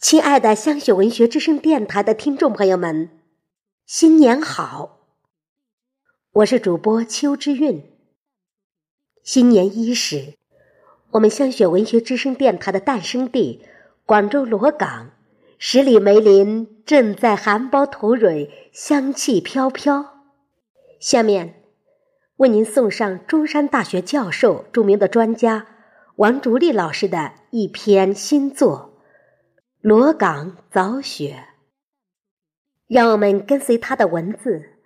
[0.00, 3.08] 亲爱的香雪文学之声电台的听众朋友们，
[3.86, 4.98] 新年好！
[6.32, 7.90] 我是主播邱之韵。
[9.22, 10.34] 新年伊始，
[11.12, 13.64] 我们香雪文学之声电台的诞生地
[14.04, 15.12] 广州罗岗
[15.58, 20.24] 十里梅林正在含苞吐蕊，香气飘飘。
[21.00, 21.62] 下面
[22.36, 25.66] 为您送上中山大学教授、著名的专家
[26.16, 28.93] 王竹立老师的一篇新作。
[29.86, 31.46] 罗岗早雪，
[32.86, 34.78] 让我们跟随他的文字，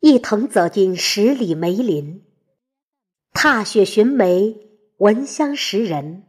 [0.00, 2.24] 一同走进十里梅林，
[3.32, 4.56] 踏雪寻梅，
[4.96, 6.24] 闻香识人。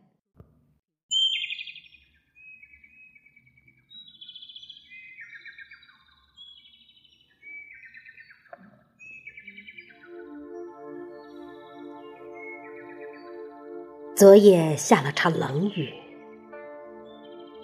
[14.16, 16.03] 昨夜下了场冷雨。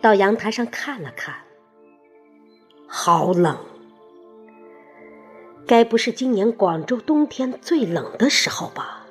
[0.01, 1.35] 到阳台上看了看，
[2.87, 3.57] 好冷，
[5.67, 9.05] 该不是今年广州冬天最冷的时候吧？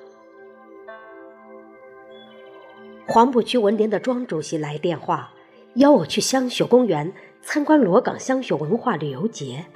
[3.07, 5.33] 黄浦区文联的庄主席来电话，
[5.75, 9.67] 邀我去香雪公园参观罗岗香雪文化旅游节。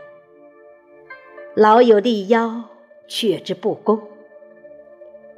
[1.54, 2.64] 老友力邀，
[3.06, 4.00] 却之不恭。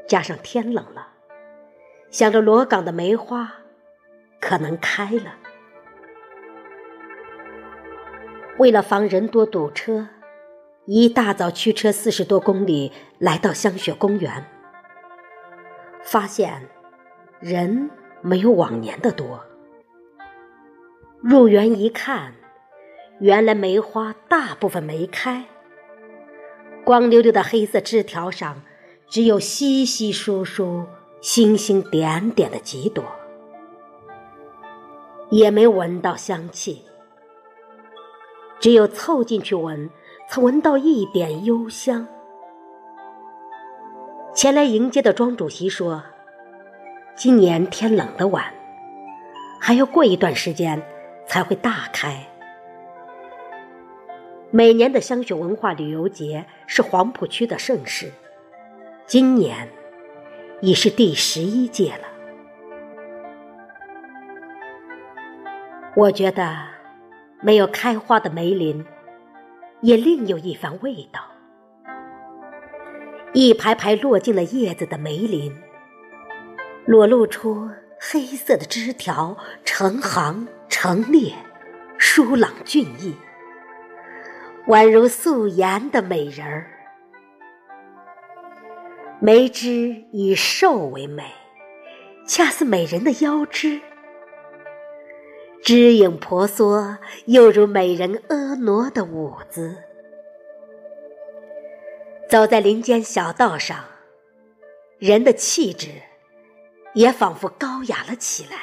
[0.06, 1.08] 加上天冷了，
[2.10, 3.54] 想着罗岗的梅花
[4.40, 5.38] 可能开了。
[8.56, 10.06] 为了防人多堵车，
[10.86, 14.46] 一大早驱车四十多公里来到香雪公园，
[16.04, 16.68] 发现
[17.40, 19.44] 人没有往年的多。
[21.20, 22.34] 入园一看，
[23.18, 25.46] 原来梅花大部分没开，
[26.84, 28.62] 光溜溜的黑色枝条上
[29.08, 30.84] 只有稀稀疏疏、
[31.20, 33.04] 星星点点的几朵，
[35.30, 36.84] 也没闻到香气。
[38.64, 39.90] 只有凑进去闻，
[40.26, 42.08] 才闻到一点幽香。
[44.34, 46.02] 前来迎接的庄主席说
[47.14, 48.42] ：“今年天冷的晚，
[49.60, 50.82] 还要过一段时间
[51.26, 52.26] 才会大开。”
[54.50, 58.10] 每年的香雪文化旅游节是黄浦区的盛事，
[59.04, 59.68] 今年
[60.62, 62.08] 已是第十一届了。
[65.94, 66.73] 我觉得。
[67.44, 68.86] 没有开花的梅林，
[69.82, 71.20] 也另有一番味道。
[73.34, 75.54] 一排排落尽了叶子的梅林，
[76.86, 77.68] 裸露出
[78.00, 81.34] 黑色的枝条，成行成列，
[81.98, 83.14] 疏朗俊逸，
[84.66, 86.70] 宛如素颜的美人儿。
[89.20, 91.24] 梅枝以瘦为美，
[92.26, 93.82] 恰似美人的腰肢。
[95.64, 99.74] 枝影婆娑，又如美人婀娜的舞姿。
[102.28, 103.82] 走在林间小道上，
[104.98, 105.88] 人的气质
[106.92, 108.58] 也仿佛高雅了起来。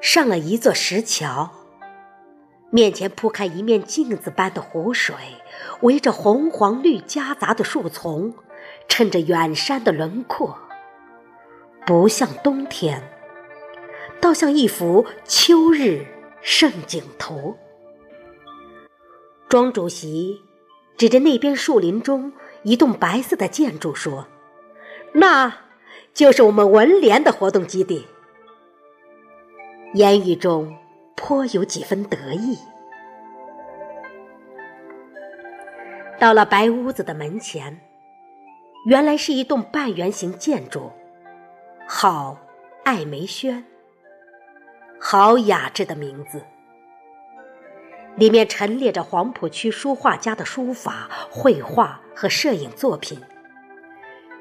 [0.00, 1.52] 上了一座石桥，
[2.70, 5.14] 面前铺开一面镜子般的湖水，
[5.82, 8.34] 围着红黄绿夹杂的树丛，
[8.88, 10.58] 衬着远山的轮廓。
[11.84, 13.02] 不像冬天，
[14.20, 16.06] 倒像一幅秋日
[16.40, 17.56] 胜景图。
[19.48, 20.40] 庄主席
[20.96, 22.32] 指着那边树林中
[22.62, 24.28] 一栋白色的建筑说
[25.12, 25.52] ：“那
[26.14, 28.06] 就是我们文联的活动基地。”
[29.94, 30.78] 言语中
[31.16, 32.56] 颇有几分得意。
[36.20, 37.80] 到了白屋子的门前，
[38.86, 40.92] 原来是一栋半圆形建筑。
[41.86, 42.38] 好，
[42.84, 43.64] 艾梅轩。
[45.00, 46.42] 好雅致的名字，
[48.16, 53.20] 里面陈列着黄浦区书画家的书法、绘画和摄影作品，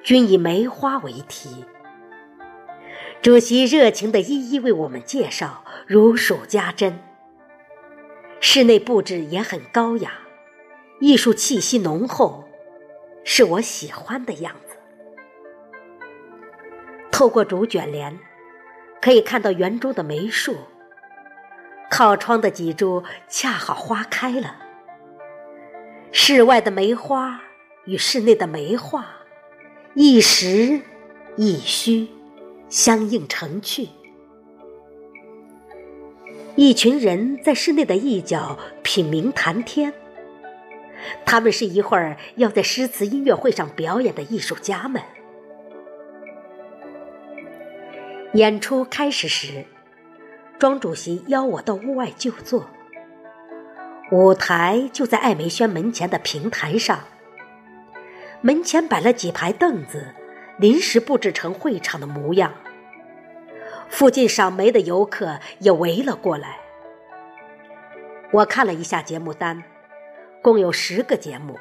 [0.04, 1.66] 均以梅花为题。
[3.22, 7.00] 主席热情地一一为我们介绍，如数家珍。
[8.40, 10.14] 室内布置也很高雅，
[11.00, 12.46] 艺术气息浓厚，
[13.24, 14.71] 是我喜欢的样子。
[17.12, 18.18] 透过竹卷帘，
[19.02, 20.56] 可以看到园中的梅树。
[21.90, 24.56] 靠窗的几株恰好花开了。
[26.14, 27.42] 室外的梅花
[27.86, 29.06] 与室内的梅画，
[29.94, 30.82] 一实
[31.36, 32.08] 一虚，
[32.70, 33.90] 相映成趣。
[36.56, 39.94] 一群人在室内的一角品茗谈天。
[41.26, 45.02] 他们是一会儿要在诗词音乐会上表演的艺术家们。
[48.34, 49.66] 演出开始时，
[50.58, 52.70] 庄主席邀我到屋外就坐。
[54.10, 57.00] 舞台就在艾梅轩门前的平台上，
[58.40, 60.16] 门前摆了几排凳子，
[60.58, 62.54] 临时布置成会场的模样。
[63.90, 66.58] 附近赏梅的游客也围了过来。
[68.32, 69.62] 我看了一下节目单，
[70.42, 71.60] 共有十个节目。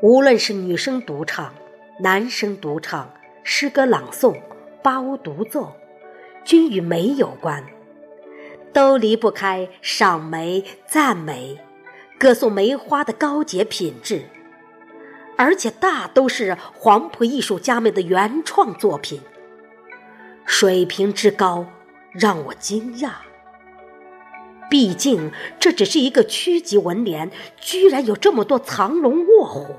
[0.00, 1.52] 无论是女生独唱、
[2.00, 3.12] 男生独唱、
[3.44, 4.34] 诗歌朗诵、
[4.82, 5.72] 八屋独奏，
[6.44, 7.64] 均与梅有关，
[8.72, 11.58] 都离不开赏梅、赞美、
[12.18, 14.22] 歌颂梅花的高洁品质，
[15.36, 19.20] 而且大都是黄埔艺术家们的原创作品。
[20.44, 21.66] 水平之高
[22.12, 23.10] 让我惊讶。
[24.70, 29.76] 毕竟这只是一个区级文联，居然有这么多藏龙卧虎，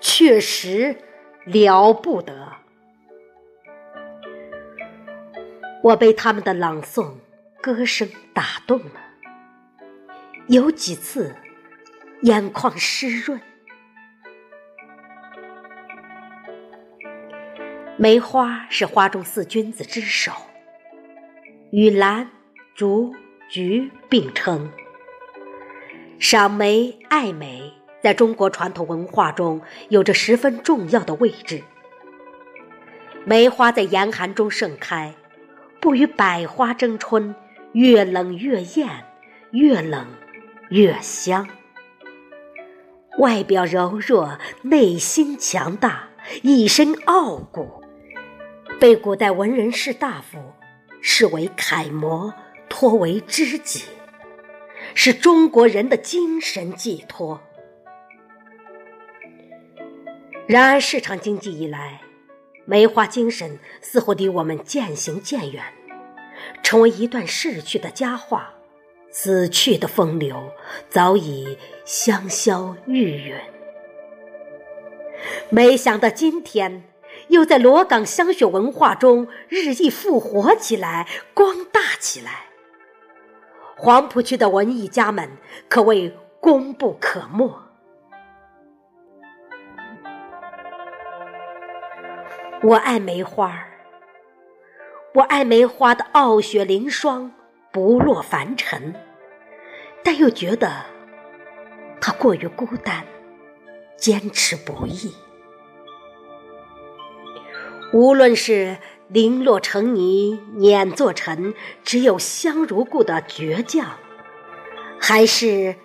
[0.00, 0.96] 确实
[1.44, 2.52] 了不得。
[5.88, 7.14] 我被他们的朗诵、
[7.62, 9.00] 歌声打动了，
[10.48, 11.34] 有几次
[12.20, 13.40] 眼眶湿润。
[17.96, 20.30] 梅花是花中四君子之首，
[21.72, 22.28] 与兰、
[22.74, 23.14] 竹、
[23.48, 24.70] 菊并称。
[26.18, 31.62] 赏梅、爱梅在中国传统文化中有着十分重要的位置。
[33.24, 35.14] 梅花在严寒中盛开，
[35.80, 37.34] 不与百花争春，
[37.72, 38.88] 越冷越艳，
[39.52, 40.06] 越冷
[40.70, 41.48] 越香。
[43.18, 46.08] 外表柔弱，内心强大，
[46.42, 47.82] 一身傲骨。
[48.78, 50.38] 被古代文人士大夫
[51.00, 52.32] 视为楷模，
[52.68, 53.84] 托为知己，
[54.94, 57.40] 是中国人的精神寄托。
[60.46, 62.00] 然而，市场经济以来，
[62.68, 65.64] 梅花精神似乎离我们渐行渐远，
[66.62, 68.52] 成为一段逝去的佳话，
[69.10, 70.50] 死去的风流
[70.90, 71.56] 早已
[71.86, 73.40] 香消玉殒。
[75.48, 76.84] 没想到今天。
[77.28, 82.46] 又在罗岗香雪文化中日益复活起来，光大起来。
[83.76, 85.28] 黄浦区的文艺家们
[85.68, 87.67] 可谓功不可没。
[92.60, 93.66] 我爱梅花
[95.14, 97.32] 我爱梅花的傲雪凌霜，
[97.72, 98.94] 不落凡尘，
[100.02, 100.84] 但又觉得
[102.00, 103.06] 它过于孤单，
[103.96, 105.14] 坚持不易。
[107.92, 113.92] 无论是零落成泥碾作尘，只有香如故的倔强，
[115.00, 115.76] 还是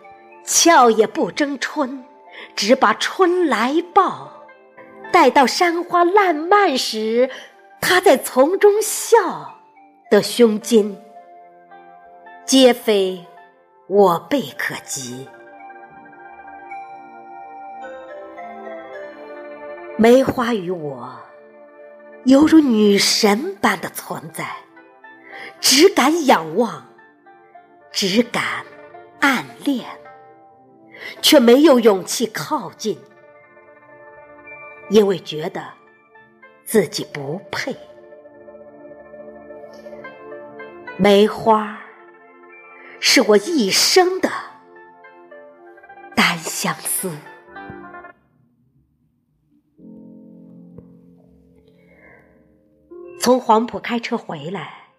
[0.43, 2.03] 俏也不争春，
[2.55, 4.42] 只把春来报，
[5.13, 7.29] 待到山花烂漫时，
[7.79, 9.59] 他在丛中笑
[10.09, 10.99] 的胸襟，
[12.47, 13.23] 皆非
[13.87, 15.29] 我辈可及。
[19.97, 21.13] 梅花与我。
[22.25, 24.47] 犹如女神般的存在，
[25.59, 26.87] 只敢仰望，
[27.91, 28.65] 只敢
[29.19, 29.85] 暗恋，
[31.21, 32.97] 却没有勇气靠近，
[34.89, 35.63] 因为觉得
[36.65, 37.75] 自己不配。
[40.97, 41.79] 梅花
[42.99, 44.29] 是我一生的
[46.15, 47.11] 单相思。
[53.19, 54.89] 从黄埔开车回来，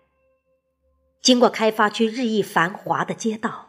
[1.20, 3.68] 经过开发区日益繁华的街道，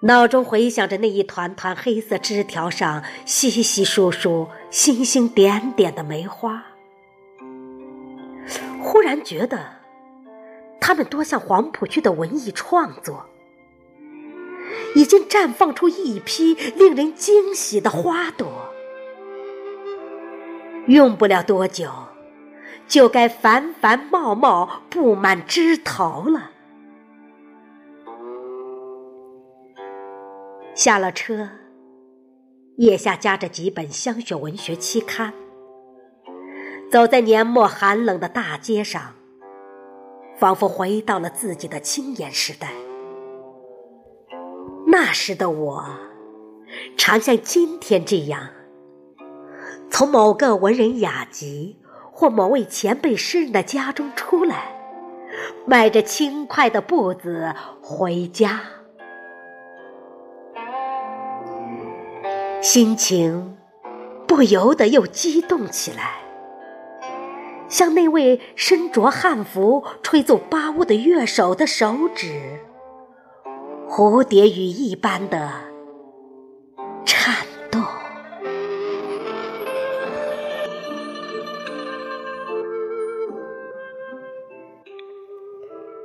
[0.00, 6.66] 脑中回想着那一团团黑色枝条上稀稀疏疏、星星点点的梅花，
[8.80, 9.58] 忽然觉得，
[10.80, 13.26] 它们多像黄浦区的文艺创作，
[14.94, 18.72] 已经绽放出一批令人惊喜的花朵，
[20.86, 21.90] 用不了多久。
[22.86, 26.52] 就该繁繁茂茂布满枝头了。
[30.78, 31.48] 下了车，
[32.76, 35.34] 腋下夹着几本香雪文学期刊，
[36.88, 39.16] 走在年末寒冷的大街上，
[40.36, 42.70] 仿佛回到了自己的青年时代。
[44.86, 45.84] 那时的我，
[46.96, 48.50] 常像今天这样，
[49.90, 51.80] 从某个文人雅集。
[52.10, 54.76] 或某位前辈诗人的家中出来，
[55.64, 58.60] 迈着轻快的步子回家，
[62.60, 63.56] 心情
[64.26, 66.16] 不由得又激动起来。
[67.68, 72.60] 像那位身着汉服、吹奏巴乌的乐手的手指，
[73.88, 75.50] 蝴蝶羽一般的
[77.04, 77.82] 颤动。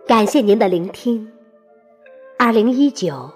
[0.05, 1.31] 感谢您的聆听。
[2.37, 3.31] 二零一九，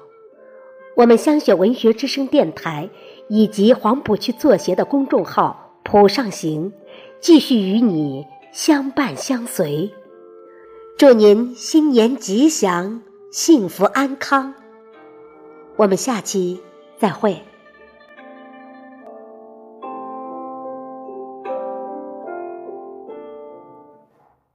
[0.97, 2.89] 我们香雪文学之声电台
[3.29, 6.73] 以及黄浦区作协的公众号“浦上行”。
[7.21, 9.91] 继续与你相伴相随，
[10.97, 13.01] 祝您新年吉祥、
[13.31, 14.55] 幸福安康。
[15.75, 16.59] 我们下期
[16.97, 17.41] 再会。